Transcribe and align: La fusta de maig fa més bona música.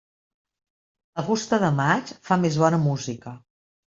La 1.19 1.25
fusta 1.27 1.59
de 1.65 1.69
maig 1.81 2.15
fa 2.29 2.39
més 2.45 2.57
bona 2.65 2.79
música. 2.89 3.37